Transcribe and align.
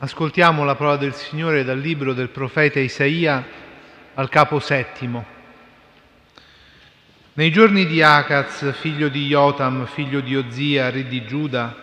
Ascoltiamo 0.00 0.62
la 0.62 0.76
parola 0.76 0.96
del 0.96 1.12
Signore 1.12 1.64
dal 1.64 1.80
libro 1.80 2.12
del 2.12 2.28
profeta 2.28 2.78
Isaia 2.78 3.44
al 4.14 4.28
capo 4.28 4.60
settimo. 4.60 5.24
Nei 7.32 7.50
giorni 7.50 7.84
di 7.84 8.00
Acaz, 8.00 8.74
figlio 8.74 9.08
di 9.08 9.26
Jotam, 9.26 9.86
figlio 9.86 10.20
di 10.20 10.36
Ozia, 10.36 10.90
re 10.90 11.08
di 11.08 11.26
Giuda, 11.26 11.74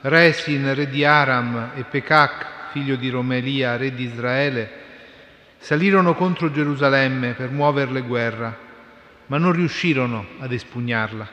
Resin, 0.00 0.74
re 0.74 0.88
di 0.88 1.04
Aram, 1.04 1.70
e 1.76 1.84
Pecac, 1.84 2.72
figlio 2.72 2.96
di 2.96 3.08
Romelia, 3.08 3.76
re 3.76 3.94
di 3.94 4.02
Israele, 4.02 4.70
salirono 5.58 6.14
contro 6.14 6.50
Gerusalemme 6.50 7.34
per 7.34 7.50
muoverle 7.50 8.00
guerra, 8.00 8.58
ma 9.26 9.38
non 9.38 9.52
riuscirono 9.52 10.26
ad 10.40 10.50
espugnarla. 10.50 11.28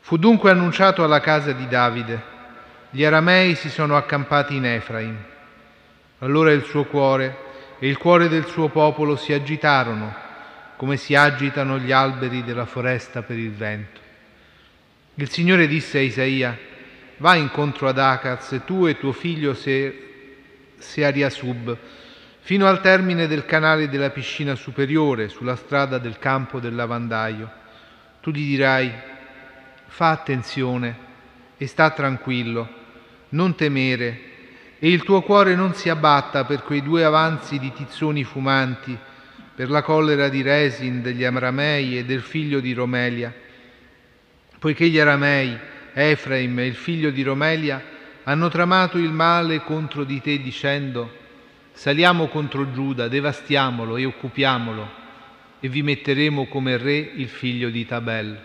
Fu 0.00 0.18
dunque 0.18 0.50
annunciato 0.50 1.02
alla 1.02 1.20
casa 1.20 1.52
di 1.52 1.66
Davide 1.66 2.32
gli 2.94 3.02
aramei 3.02 3.56
si 3.56 3.70
sono 3.70 3.96
accampati 3.96 4.54
in 4.54 4.66
Efraim. 4.66 5.16
Allora 6.20 6.52
il 6.52 6.62
suo 6.62 6.84
cuore 6.84 7.36
e 7.80 7.88
il 7.88 7.98
cuore 7.98 8.28
del 8.28 8.46
suo 8.46 8.68
popolo 8.68 9.16
si 9.16 9.32
agitarono, 9.32 10.14
come 10.76 10.96
si 10.96 11.16
agitano 11.16 11.76
gli 11.80 11.90
alberi 11.90 12.44
della 12.44 12.66
foresta 12.66 13.22
per 13.22 13.36
il 13.36 13.50
vento. 13.50 14.00
Il 15.16 15.28
Signore 15.28 15.66
disse 15.66 15.98
a 15.98 16.02
Isaia, 16.02 16.56
va 17.16 17.34
incontro 17.34 17.88
ad 17.88 17.98
Acaz 17.98 18.60
tu 18.64 18.86
e 18.86 18.96
tuo 18.96 19.10
figlio 19.10 19.56
Seariasub, 20.78 21.76
fino 22.42 22.68
al 22.68 22.80
termine 22.80 23.26
del 23.26 23.44
canale 23.44 23.88
della 23.88 24.10
piscina 24.10 24.54
superiore, 24.54 25.28
sulla 25.28 25.56
strada 25.56 25.98
del 25.98 26.20
campo 26.20 26.60
del 26.60 26.76
lavandaio. 26.76 27.50
Tu 28.20 28.30
gli 28.30 28.46
dirai, 28.46 28.92
fa 29.86 30.10
attenzione 30.10 30.96
e 31.56 31.66
sta 31.66 31.90
tranquillo 31.90 32.82
non 33.34 33.54
temere, 33.54 34.32
e 34.78 34.88
il 34.90 35.02
tuo 35.02 35.22
cuore 35.22 35.54
non 35.54 35.74
si 35.74 35.88
abbatta 35.88 36.44
per 36.44 36.62
quei 36.62 36.82
due 36.82 37.04
avanzi 37.04 37.58
di 37.58 37.72
tizzoni 37.72 38.24
fumanti, 38.24 38.96
per 39.54 39.70
la 39.70 39.82
collera 39.82 40.28
di 40.28 40.42
Resin, 40.42 41.02
degli 41.02 41.24
Aramei 41.24 41.98
e 41.98 42.04
del 42.04 42.20
figlio 42.20 42.60
di 42.60 42.72
Romelia, 42.72 43.32
poiché 44.58 44.88
gli 44.88 44.98
Aramei, 44.98 45.56
Efraim 45.92 46.58
e 46.58 46.66
il 46.66 46.74
figlio 46.74 47.10
di 47.10 47.22
Romelia, 47.22 47.82
hanno 48.24 48.48
tramato 48.48 48.98
il 48.98 49.10
male 49.12 49.60
contro 49.62 50.04
di 50.04 50.20
te 50.20 50.40
dicendo, 50.40 51.12
saliamo 51.72 52.28
contro 52.28 52.72
Giuda, 52.72 53.08
devastiamolo 53.08 53.96
e 53.96 54.04
occupiamolo, 54.04 55.02
e 55.60 55.68
vi 55.68 55.82
metteremo 55.82 56.46
come 56.46 56.76
re 56.76 56.96
il 56.96 57.28
figlio 57.28 57.68
di 57.68 57.84
Tabel. 57.84 58.40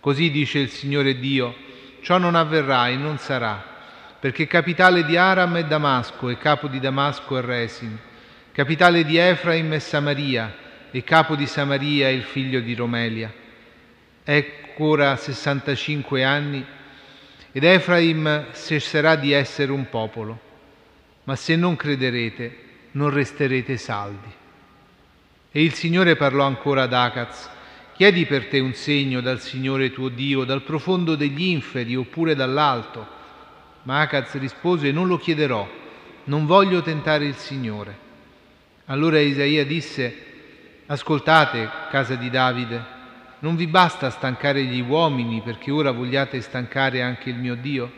Così 0.00 0.30
dice 0.30 0.58
il 0.58 0.70
Signore 0.70 1.18
Dio, 1.18 1.54
ciò 2.02 2.18
non 2.18 2.34
avverrà 2.34 2.88
e 2.88 2.96
non 2.96 3.18
sarà 3.18 3.69
perché 4.20 4.46
capitale 4.46 5.06
di 5.06 5.16
Aram 5.16 5.56
è 5.56 5.64
Damasco 5.64 6.28
e 6.28 6.36
capo 6.36 6.68
di 6.68 6.78
Damasco 6.78 7.38
è 7.38 7.40
Resin, 7.40 7.98
capitale 8.52 9.02
di 9.02 9.16
Efraim 9.16 9.72
è 9.72 9.78
Samaria 9.78 10.54
e 10.90 11.02
capo 11.02 11.34
di 11.34 11.46
Samaria 11.46 12.06
è 12.06 12.10
il 12.10 12.24
figlio 12.24 12.60
di 12.60 12.74
Romelia. 12.74 13.32
Ecco 14.22 14.84
ora 14.84 15.16
65 15.16 16.22
anni 16.22 16.64
ed 17.50 17.64
Efraim 17.64 18.48
cesserà 18.52 19.16
di 19.16 19.32
essere 19.32 19.72
un 19.72 19.88
popolo, 19.88 20.38
ma 21.24 21.34
se 21.34 21.56
non 21.56 21.74
crederete 21.76 22.58
non 22.92 23.08
resterete 23.08 23.78
saldi. 23.78 24.28
E 25.50 25.62
il 25.62 25.72
Signore 25.72 26.14
parlò 26.14 26.44
ancora 26.44 26.82
ad 26.82 26.92
Acaz, 26.92 27.48
chiedi 27.94 28.26
per 28.26 28.48
te 28.48 28.58
un 28.58 28.74
segno 28.74 29.22
dal 29.22 29.40
Signore 29.40 29.90
tuo 29.90 30.10
Dio, 30.10 30.44
dal 30.44 30.62
profondo 30.62 31.14
degli 31.14 31.44
inferi 31.44 31.96
oppure 31.96 32.34
dall'alto, 32.34 33.18
ma 33.82 34.00
Acaz 34.00 34.34
rispose, 34.34 34.92
non 34.92 35.06
lo 35.06 35.16
chiederò, 35.16 35.68
non 36.24 36.46
voglio 36.46 36.82
tentare 36.82 37.24
il 37.24 37.36
Signore. 37.36 38.08
Allora 38.86 39.20
Isaia 39.20 39.64
disse, 39.64 40.14
ascoltate, 40.86 41.68
casa 41.90 42.14
di 42.16 42.28
Davide, 42.30 42.98
non 43.40 43.56
vi 43.56 43.66
basta 43.66 44.10
stancare 44.10 44.64
gli 44.64 44.80
uomini 44.80 45.40
perché 45.40 45.70
ora 45.70 45.92
vogliate 45.92 46.40
stancare 46.40 47.02
anche 47.02 47.30
il 47.30 47.36
mio 47.36 47.54
Dio? 47.54 47.90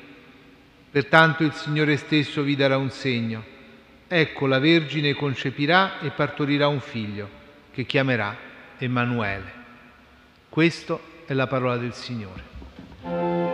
Pertanto 0.90 1.42
il 1.42 1.52
Signore 1.52 1.96
stesso 1.96 2.42
vi 2.42 2.54
darà 2.54 2.76
un 2.76 2.90
segno. 2.90 3.42
Ecco, 4.06 4.46
la 4.46 4.58
Vergine 4.58 5.14
concepirà 5.14 5.98
e 6.00 6.10
partorirà 6.10 6.68
un 6.68 6.80
figlio, 6.80 7.28
che 7.72 7.84
chiamerà 7.86 8.36
Emanuele. 8.76 9.60
Questa 10.50 10.98
è 11.24 11.32
la 11.32 11.46
parola 11.46 11.78
del 11.78 11.94
Signore. 11.94 13.51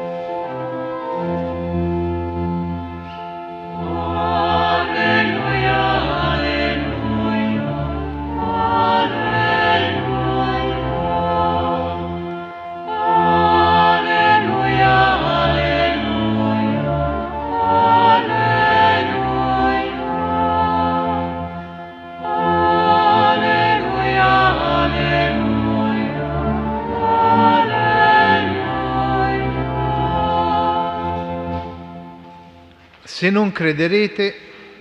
Se 33.19 33.31
non 33.31 33.51
crederete, 33.51 34.33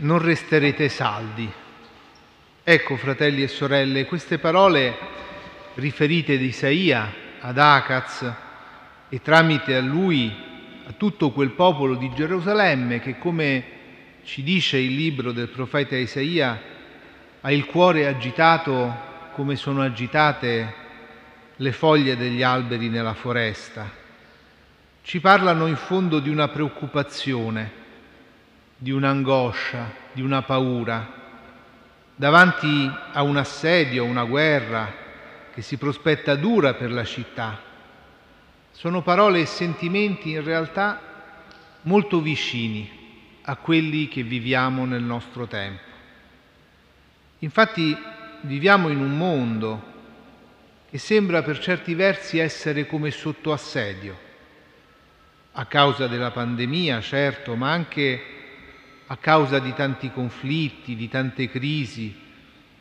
non 0.02 0.20
resterete 0.20 0.90
saldi. 0.90 1.52
Ecco, 2.64 2.96
fratelli 2.96 3.42
e 3.42 3.48
sorelle, 3.48 4.06
queste 4.06 4.38
parole 4.38 4.96
riferite 5.74 6.38
di 6.38 6.46
Isaia 6.46 7.12
ad 7.40 7.58
Acaz 7.58 8.32
e 9.10 9.22
tramite 9.24 9.74
a 9.74 9.82
lui 9.82 10.32
a 10.86 10.92
tutto 10.96 11.32
quel 11.32 11.50
popolo 11.50 11.96
di 11.96 12.12
Gerusalemme 12.14 13.00
che, 13.00 13.18
come 13.18 13.64
ci 14.24 14.44
dice 14.44 14.78
il 14.78 14.94
libro 14.94 15.32
del 15.32 15.48
profeta 15.48 15.96
Isaia, 15.96 16.62
ha 17.42 17.52
il 17.52 17.66
cuore 17.66 18.06
agitato 18.06 19.32
come 19.32 19.56
sono 19.56 19.82
agitate 19.82 20.74
le 21.56 21.72
foglie 21.72 22.16
degli 22.16 22.44
alberi 22.44 22.88
nella 22.90 23.16
foresta. 23.16 23.92
Ci 25.02 25.20
parlano 25.22 25.66
in 25.66 25.76
fondo 25.76 26.20
di 26.20 26.30
una 26.30 26.50
preoccupazione 26.50 27.77
di 28.78 28.92
un'angoscia, 28.92 29.92
di 30.12 30.22
una 30.22 30.44
paura, 30.44 31.14
davanti 32.16 32.92
a 33.12 33.24
un 33.24 33.38
assedio, 33.38 34.06
una 34.06 34.24
guerra 34.24 34.94
che 35.54 35.62
si 35.62 35.78
prospetta 35.78 36.36
dura 36.36 36.76
per 36.76 36.92
la 36.92 37.04
città. 37.04 37.60
Sono 38.72 39.02
parole 39.02 39.42
e 39.42 39.46
sentimenti 39.46 40.32
in 40.32 40.44
realtà 40.44 41.02
molto 41.82 42.22
vicini 42.22 42.88
a 43.42 43.56
quelli 43.56 44.08
che 44.08 44.22
viviamo 44.22 44.86
nel 44.86 45.02
nostro 45.02 45.48
tempo. 45.48 45.82
Infatti 47.40 47.98
viviamo 48.42 48.90
in 48.90 49.00
un 49.00 49.18
mondo 49.18 49.96
che 50.90 51.00
sembra 51.00 51.42
per 51.42 51.60
certi 51.60 51.96
versi 51.96 52.38
essere 52.38 52.86
come 52.86 53.10
sotto 53.10 53.52
assedio, 53.52 54.26
a 55.54 55.66
causa 55.66 56.08
della 56.08 56.32
pandemia, 56.32 57.02
certo, 57.02 57.56
ma 57.56 57.72
anche 57.72 58.37
a 59.08 59.18
causa 59.18 59.60
di 59.60 59.74
tanti 59.74 60.12
conflitti, 60.12 60.96
di 60.96 61.08
tante 61.08 61.50
crisi 61.50 62.26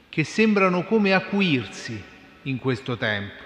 che 0.08 0.24
sembrano 0.24 0.84
come 0.84 1.12
acuirsi 1.12 2.02
in 2.42 2.58
questo 2.58 2.96
tempo. 2.96 3.42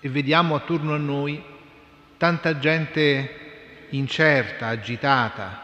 E 0.00 0.08
vediamo 0.08 0.54
attorno 0.54 0.94
a 0.94 0.98
noi 0.98 1.42
tanta 2.16 2.58
gente 2.58 3.42
incerta, 3.90 4.68
agitata, 4.68 5.62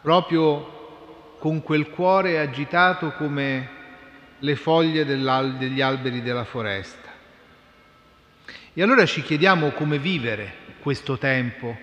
proprio 0.00 1.36
con 1.38 1.62
quel 1.62 1.90
cuore 1.90 2.38
agitato 2.38 3.12
come 3.12 3.76
le 4.38 4.56
foglie 4.56 5.04
degli 5.04 5.80
alberi 5.80 6.22
della 6.22 6.44
foresta. 6.44 7.08
E 8.72 8.82
allora 8.82 9.04
ci 9.06 9.22
chiediamo 9.22 9.70
come 9.70 9.98
vivere 9.98 10.66
questo 10.80 11.18
tempo 11.18 11.76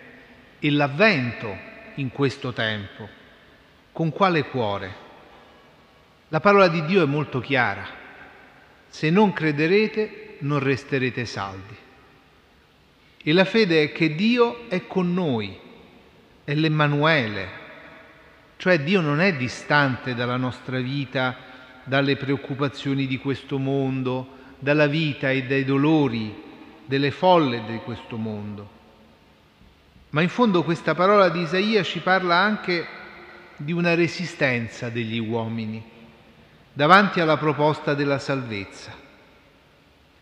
e 0.60 0.72
l'avvento 0.72 1.74
in 1.96 2.12
questo 2.12 2.54
tempo? 2.54 3.08
Con 3.92 4.12
quale 4.12 4.44
cuore? 4.44 5.04
La 6.30 6.40
parola 6.40 6.68
di 6.68 6.86
Dio 6.86 7.04
è 7.04 7.06
molto 7.06 7.40
chiara. 7.40 7.86
Se 8.88 9.10
non 9.10 9.34
crederete, 9.34 10.38
non 10.40 10.60
resterete 10.60 11.26
saldi. 11.26 11.76
E 13.24 13.34
la 13.34 13.46
fede 13.46 13.84
è 13.84 13.92
che 13.92 14.16
Dio 14.16 14.70
è 14.70 14.86
con 14.86 15.14
noi, 15.14 15.58
è 16.44 16.54
l'Emmanuele, 16.54 17.64
cioè 18.58 18.80
Dio 18.82 19.02
non 19.02 19.20
è 19.20 19.36
distante 19.36 20.14
dalla 20.14 20.38
nostra 20.38 20.80
vita, 20.80 21.36
dalle 21.84 22.16
preoccupazioni 22.16 23.08
di 23.08 23.18
questo 23.18 23.58
mondo, 23.58 24.28
dalla 24.60 24.88
vita 24.88 25.32
e 25.32 25.44
dai 25.44 25.64
dolori, 25.64 26.44
delle 26.86 27.12
folle 27.12 27.64
di 27.66 27.78
questo 27.78 28.18
mondo. 28.18 28.70
Ma 30.16 30.22
in 30.22 30.30
fondo 30.30 30.64
questa 30.64 30.96
parola 30.96 31.28
di 31.28 31.42
Isaia 31.42 31.84
ci 31.84 32.00
parla 32.00 32.38
anche 32.38 32.88
di 33.58 33.74
una 33.74 33.96
resistenza 33.96 34.88
degli 34.88 35.20
uomini 35.20 35.84
davanti 36.72 37.20
alla 37.20 37.36
proposta 37.36 37.94
della 37.94 38.18
salvezza. 38.18 38.94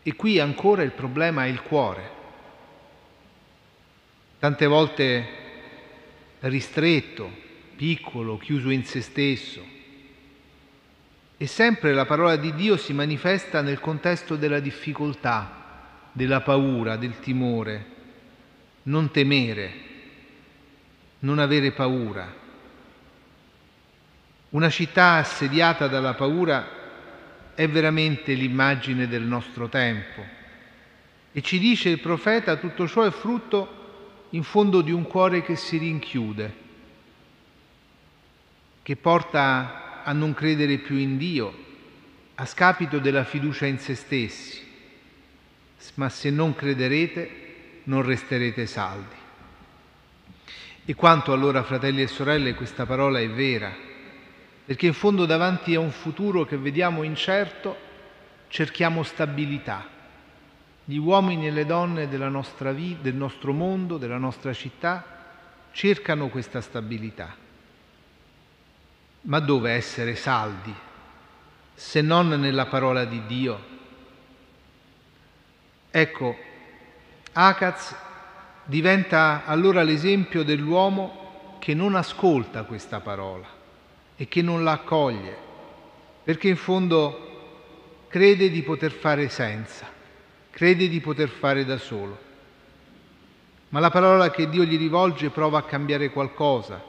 E 0.02 0.16
qui 0.16 0.40
ancora 0.40 0.82
il 0.82 0.90
problema 0.90 1.44
è 1.44 1.48
il 1.48 1.62
cuore. 1.62 2.10
Tante 4.40 4.66
volte 4.66 5.26
ristretto, 6.40 7.30
piccolo, 7.76 8.36
chiuso 8.36 8.70
in 8.70 8.84
se 8.84 9.00
stesso. 9.00 9.64
E 11.36 11.46
sempre 11.46 11.94
la 11.94 12.04
parola 12.04 12.34
di 12.34 12.52
Dio 12.56 12.76
si 12.76 12.92
manifesta 12.92 13.60
nel 13.60 13.78
contesto 13.78 14.34
della 14.34 14.58
difficoltà, 14.58 16.08
della 16.10 16.40
paura, 16.40 16.96
del 16.96 17.20
timore. 17.20 17.92
Non 18.84 19.10
temere, 19.10 19.72
non 21.20 21.38
avere 21.38 21.72
paura 21.72 22.42
una 24.54 24.70
città 24.70 25.14
assediata 25.14 25.88
dalla 25.88 26.14
paura 26.14 26.82
è 27.56 27.68
veramente 27.68 28.34
l'immagine 28.34 29.08
del 29.08 29.22
nostro 29.22 29.68
tempo. 29.68 30.24
E 31.32 31.42
ci 31.42 31.58
dice 31.58 31.88
il 31.88 31.98
profeta, 31.98 32.56
tutto 32.56 32.86
ciò 32.86 33.02
è 33.02 33.10
frutto 33.10 34.26
in 34.30 34.44
fondo 34.44 34.80
di 34.80 34.92
un 34.92 35.02
cuore 35.02 35.42
che 35.42 35.56
si 35.56 35.76
rinchiude, 35.76 36.54
che 38.82 38.94
porta 38.94 40.02
a 40.04 40.12
non 40.12 40.34
credere 40.34 40.78
più 40.78 40.96
in 40.96 41.16
Dio, 41.16 41.62
a 42.36 42.46
scapito 42.46 43.00
della 43.00 43.24
fiducia 43.24 43.66
in 43.66 43.80
se 43.80 43.96
stessi. 43.96 44.62
Ma 45.94 46.08
se 46.08 46.30
non 46.30 46.54
crederete, 46.54 47.43
non 47.84 48.02
resterete 48.02 48.66
saldi. 48.66 49.16
E 50.84 50.94
quanto 50.94 51.32
allora, 51.32 51.62
fratelli 51.62 52.02
e 52.02 52.06
sorelle, 52.06 52.54
questa 52.54 52.84
parola 52.86 53.18
è 53.18 53.28
vera 53.28 53.92
perché 54.64 54.86
in 54.86 54.94
fondo 54.94 55.26
davanti 55.26 55.74
a 55.74 55.80
un 55.80 55.90
futuro 55.90 56.44
che 56.46 56.56
vediamo 56.56 57.02
incerto 57.02 57.76
cerchiamo 58.48 59.02
stabilità. 59.02 59.86
Gli 60.84 60.96
uomini 60.96 61.48
e 61.48 61.50
le 61.50 61.66
donne 61.66 62.08
della 62.08 62.28
nostra 62.28 62.72
vita, 62.72 63.02
del 63.02 63.14
nostro 63.14 63.52
mondo, 63.52 63.98
della 63.98 64.16
nostra 64.16 64.54
città, 64.54 65.04
cercano 65.72 66.28
questa 66.28 66.62
stabilità. 66.62 67.36
Ma 69.22 69.38
dove 69.40 69.72
essere 69.72 70.14
saldi, 70.14 70.74
se 71.74 72.00
non 72.00 72.28
nella 72.28 72.66
parola 72.66 73.04
di 73.04 73.26
Dio? 73.26 73.72
Ecco, 75.90 76.36
Acaz 77.36 77.92
diventa 78.64 79.42
allora 79.44 79.82
l'esempio 79.82 80.44
dell'uomo 80.44 81.56
che 81.58 81.74
non 81.74 81.96
ascolta 81.96 82.62
questa 82.62 83.00
parola 83.00 83.46
e 84.14 84.28
che 84.28 84.40
non 84.40 84.62
la 84.62 84.72
accoglie, 84.72 85.36
perché 86.22 86.46
in 86.46 86.56
fondo 86.56 88.06
crede 88.06 88.50
di 88.50 88.62
poter 88.62 88.92
fare 88.92 89.28
senza, 89.28 89.84
crede 90.50 90.88
di 90.88 91.00
poter 91.00 91.28
fare 91.28 91.64
da 91.64 91.76
solo. 91.76 92.16
Ma 93.70 93.80
la 93.80 93.90
parola 93.90 94.30
che 94.30 94.48
Dio 94.48 94.62
gli 94.62 94.78
rivolge 94.78 95.30
prova 95.30 95.58
a 95.58 95.64
cambiare 95.64 96.10
qualcosa, 96.10 96.80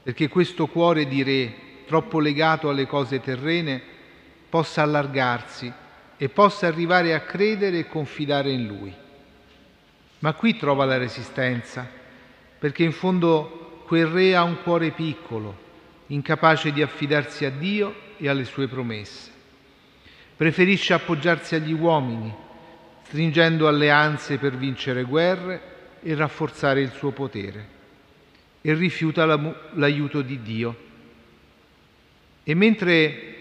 perché 0.00 0.28
questo 0.28 0.68
cuore 0.68 1.08
di 1.08 1.24
re, 1.24 1.54
troppo 1.86 2.20
legato 2.20 2.68
alle 2.68 2.86
cose 2.86 3.18
terrene, 3.18 3.82
possa 4.48 4.82
allargarsi 4.82 5.72
e 6.16 6.28
possa 6.28 6.68
arrivare 6.68 7.14
a 7.14 7.22
credere 7.22 7.80
e 7.80 7.88
confidare 7.88 8.52
in 8.52 8.66
Lui. 8.68 9.04
Ma 10.20 10.32
qui 10.32 10.56
trova 10.56 10.84
la 10.84 10.96
resistenza, 10.96 11.88
perché 12.58 12.82
in 12.82 12.92
fondo 12.92 13.82
quel 13.86 14.06
re 14.06 14.34
ha 14.34 14.42
un 14.42 14.62
cuore 14.62 14.90
piccolo, 14.90 15.64
incapace 16.08 16.72
di 16.72 16.82
affidarsi 16.82 17.44
a 17.44 17.50
Dio 17.50 17.94
e 18.16 18.28
alle 18.28 18.44
sue 18.44 18.66
promesse. 18.66 19.30
Preferisce 20.36 20.94
appoggiarsi 20.94 21.54
agli 21.54 21.72
uomini, 21.72 22.34
stringendo 23.04 23.68
alleanze 23.68 24.38
per 24.38 24.56
vincere 24.56 25.02
guerre 25.04 25.74
e 26.02 26.14
rafforzare 26.14 26.80
il 26.80 26.92
suo 26.92 27.10
potere, 27.10 27.68
e 28.62 28.74
rifiuta 28.74 29.26
l'aiuto 29.74 30.22
di 30.22 30.42
Dio. 30.42 30.84
E 32.42 32.54
mentre 32.54 33.34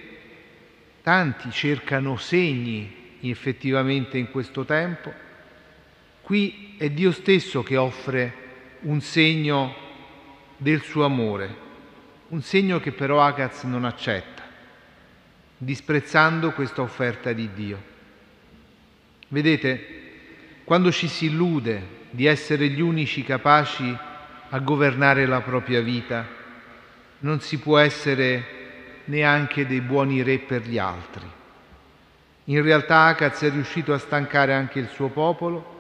tanti 1.02 1.52
cercano 1.52 2.18
segni 2.18 3.18
effettivamente 3.22 4.18
in 4.18 4.30
questo 4.30 4.66
tempo, 4.66 5.12
qui 6.26 6.74
è 6.78 6.90
Dio 6.90 7.12
stesso 7.12 7.64
che 7.64 7.78
offre 7.78 8.34
un 8.82 9.00
segno 9.00 9.74
del 10.58 10.82
suo 10.82 11.06
amore 11.06 11.64
un 12.30 12.42
segno 12.42 12.80
che 12.80 12.92
però 12.92 13.22
Agaz 13.22 13.64
non 13.64 13.86
accetta, 13.86 14.44
disprezzando 15.58 16.52
questa 16.52 16.82
offerta 16.82 17.32
di 17.34 17.50
Dio. 17.54 17.82
Vedete, 19.28 20.04
quando 20.64 20.92
ci 20.92 21.08
si 21.08 21.28
illude 21.28 22.04
di 22.10 22.26
essere 22.26 22.68
gli 22.70 22.82
unici 22.82 23.24
capaci 23.24 23.96
a 24.50 24.60
governare 24.60 25.26
la 25.28 25.42
propria 25.42 25.82
vita, 25.82 26.28
non 27.20 27.40
si 27.42 27.60
può 27.60 27.78
essere 27.78 28.54
neanche 29.06 29.68
dei 29.68 29.82
buoni 29.82 30.24
re 30.24 30.40
per 30.40 30.64
gli 30.64 30.80
altri. 30.80 31.26
In 32.46 32.62
realtà 32.64 33.06
Acaz 33.06 33.44
è 33.44 33.52
riuscito 33.52 33.94
a 33.94 34.00
stancare 34.00 34.54
anche 34.54 34.80
il 34.80 34.90
suo 34.90 35.10
popolo 35.10 35.75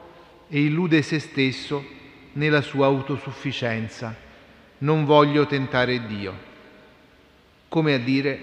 e 0.48 0.62
illude 0.62 1.02
se 1.02 1.20
stesso 1.20 1.84
nella 2.34 2.62
sua 2.62 2.86
autosufficienza 2.86 4.16
non 4.80 5.06
voglio 5.06 5.46
tentare 5.46 6.06
Dio, 6.06 6.34
come 7.70 7.94
a 7.94 8.00
dire 8.00 8.40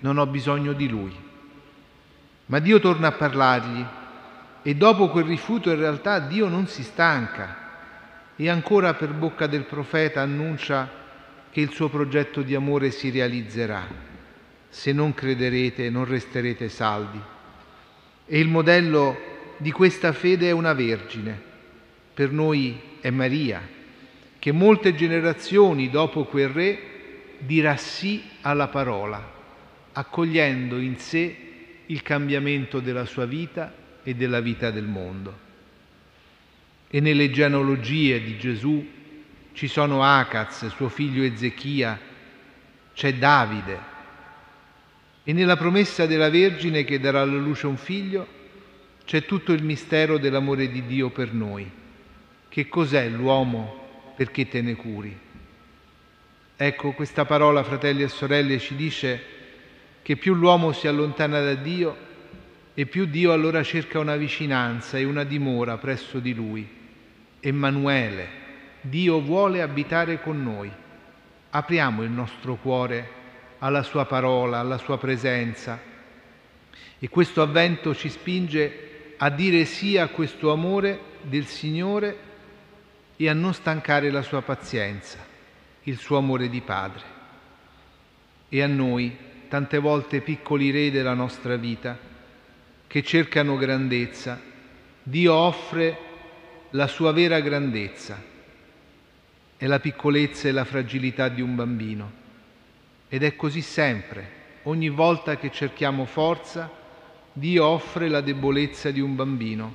non 0.00 0.18
ho 0.18 0.26
bisogno 0.26 0.72
di 0.72 0.88
Lui. 0.88 1.14
Ma 2.46 2.58
Dio 2.58 2.80
torna 2.80 3.08
a 3.08 3.12
parlargli 3.12 3.84
e 4.62 4.74
dopo 4.74 5.08
quel 5.08 5.24
rifiuto 5.24 5.70
in 5.70 5.78
realtà 5.78 6.18
Dio 6.20 6.48
non 6.48 6.66
si 6.66 6.82
stanca 6.82 7.64
e 8.36 8.48
ancora 8.48 8.94
per 8.94 9.12
bocca 9.12 9.46
del 9.46 9.64
profeta 9.64 10.22
annuncia 10.22 10.88
che 11.50 11.60
il 11.60 11.70
suo 11.70 11.88
progetto 11.88 12.42
di 12.42 12.54
amore 12.54 12.90
si 12.90 13.10
realizzerà. 13.10 13.86
Se 14.68 14.92
non 14.92 15.14
crederete 15.14 15.88
non 15.90 16.04
resterete 16.04 16.68
saldi. 16.68 17.20
E 18.26 18.38
il 18.38 18.48
modello 18.48 19.35
di 19.58 19.70
questa 19.70 20.12
fede 20.12 20.48
è 20.48 20.52
una 20.52 20.72
vergine. 20.72 21.40
Per 22.14 22.30
noi 22.30 22.78
è 23.00 23.10
Maria 23.10 23.74
che 24.46 24.52
molte 24.52 24.94
generazioni 24.94 25.90
dopo 25.90 26.22
quel 26.22 26.48
re 26.50 26.78
dirà 27.38 27.76
sì 27.76 28.22
alla 28.42 28.68
parola, 28.68 29.20
accogliendo 29.92 30.78
in 30.78 30.98
sé 30.98 31.36
il 31.86 32.00
cambiamento 32.02 32.78
della 32.78 33.06
sua 33.06 33.26
vita 33.26 33.74
e 34.04 34.14
della 34.14 34.38
vita 34.38 34.70
del 34.70 34.84
mondo. 34.84 35.36
E 36.88 37.00
nelle 37.00 37.32
genealogie 37.32 38.22
di 38.22 38.38
Gesù 38.38 38.88
ci 39.52 39.66
sono 39.66 40.04
Acaz, 40.04 40.68
suo 40.68 40.88
figlio 40.88 41.24
Ezechia, 41.24 41.98
c'è 42.94 43.14
Davide. 43.14 43.78
E 45.24 45.32
nella 45.32 45.56
promessa 45.56 46.06
della 46.06 46.30
Vergine 46.30 46.84
che 46.84 47.00
darà 47.00 47.22
alla 47.22 47.36
luce 47.36 47.66
un 47.66 47.76
figlio 47.76 48.28
c'è 49.06 49.24
tutto 49.24 49.52
il 49.52 49.62
mistero 49.62 50.18
dell'amore 50.18 50.68
di 50.68 50.84
Dio 50.84 51.10
per 51.10 51.32
noi. 51.32 51.70
Che 52.48 52.68
cos'è 52.68 53.08
l'uomo 53.08 54.12
perché 54.16 54.48
te 54.48 54.60
ne 54.60 54.74
curi. 54.74 55.16
Ecco, 56.56 56.90
questa 56.90 57.24
parola, 57.24 57.62
fratelli 57.62 58.02
e 58.02 58.08
sorelle, 58.08 58.58
ci 58.58 58.74
dice 58.74 59.22
che 60.02 60.16
più 60.16 60.34
l'uomo 60.34 60.72
si 60.72 60.88
allontana 60.88 61.40
da 61.40 61.54
Dio 61.54 61.96
e 62.74 62.86
più 62.86 63.06
Dio 63.06 63.30
allora 63.32 63.62
cerca 63.62 64.00
una 64.00 64.16
vicinanza 64.16 64.98
e 64.98 65.04
una 65.04 65.22
dimora 65.22 65.76
presso 65.76 66.18
di 66.18 66.34
Lui. 66.34 66.68
Emanuele, 67.38 68.28
Dio 68.80 69.20
vuole 69.20 69.62
abitare 69.62 70.20
con 70.20 70.42
noi. 70.42 70.68
Apriamo 71.50 72.02
il 72.02 72.10
nostro 72.10 72.56
cuore 72.56 73.10
alla 73.58 73.84
Sua 73.84 74.04
parola, 74.04 74.58
alla 74.58 74.78
Sua 74.78 74.98
presenza. 74.98 75.80
E 76.98 77.08
questo 77.08 77.40
avvento 77.40 77.94
ci 77.94 78.08
spinge 78.08 78.86
a 79.18 79.30
dire 79.30 79.64
sì 79.64 79.96
a 79.96 80.08
questo 80.08 80.52
amore 80.52 81.00
del 81.22 81.46
Signore 81.46 82.18
e 83.16 83.28
a 83.28 83.32
non 83.32 83.54
stancare 83.54 84.10
la 84.10 84.22
sua 84.22 84.42
pazienza, 84.42 85.18
il 85.84 85.96
suo 85.96 86.18
amore 86.18 86.48
di 86.48 86.60
padre. 86.60 87.14
E 88.48 88.62
a 88.62 88.66
noi, 88.66 89.16
tante 89.48 89.78
volte 89.78 90.20
piccoli 90.20 90.70
re 90.70 90.90
della 90.90 91.14
nostra 91.14 91.56
vita, 91.56 91.98
che 92.86 93.02
cercano 93.02 93.56
grandezza, 93.56 94.40
Dio 95.02 95.34
offre 95.34 95.98
la 96.70 96.86
sua 96.86 97.12
vera 97.12 97.40
grandezza, 97.40 98.22
è 99.56 99.66
la 99.66 99.80
piccolezza 99.80 100.48
e 100.48 100.52
la 100.52 100.64
fragilità 100.64 101.28
di 101.28 101.40
un 101.40 101.54
bambino. 101.54 102.24
Ed 103.08 103.22
è 103.22 103.34
così 103.34 103.62
sempre, 103.62 104.30
ogni 104.64 104.88
volta 104.88 105.36
che 105.36 105.50
cerchiamo 105.50 106.04
forza, 106.04 106.70
Dio 107.38 107.66
offre 107.66 108.08
la 108.08 108.22
debolezza 108.22 108.90
di 108.90 109.00
un 109.00 109.14
bambino 109.14 109.74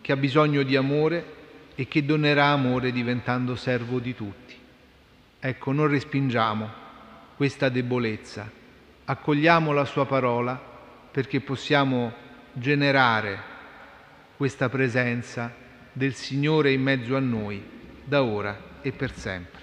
che 0.00 0.12
ha 0.12 0.16
bisogno 0.16 0.62
di 0.62 0.76
amore 0.76 1.24
e 1.74 1.86
che 1.86 2.06
donerà 2.06 2.46
amore 2.46 2.90
diventando 2.90 3.54
servo 3.54 3.98
di 3.98 4.14
tutti. 4.14 4.56
Ecco, 5.38 5.72
non 5.72 5.88
respingiamo 5.88 6.70
questa 7.36 7.68
debolezza, 7.68 8.50
accogliamo 9.04 9.72
la 9.72 9.84
sua 9.84 10.06
parola 10.06 10.58
perché 11.10 11.40
possiamo 11.40 12.14
generare 12.54 13.38
questa 14.38 14.70
presenza 14.70 15.52
del 15.92 16.14
Signore 16.14 16.72
in 16.72 16.80
mezzo 16.80 17.14
a 17.14 17.20
noi 17.20 17.62
da 18.04 18.22
ora 18.22 18.58
e 18.80 18.90
per 18.90 19.12
sempre. 19.14 19.61